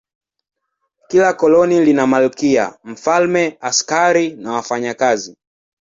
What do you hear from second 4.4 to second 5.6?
wafanyakazi.